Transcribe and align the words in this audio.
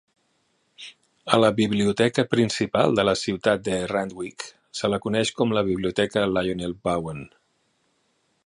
A 1.35 1.37
la 1.41 1.51
biblioteca 1.59 2.25
principal 2.31 2.97
de 3.01 3.05
la 3.09 3.15
ciutat 3.25 3.63
de 3.69 3.77
Randwick 3.93 4.49
se 4.81 4.93
la 4.95 5.03
coneix 5.07 5.33
com 5.43 5.55
la 5.59 5.67
Biblioteca 5.71 6.29
Lionel 6.35 6.75
Bowen. 6.89 7.25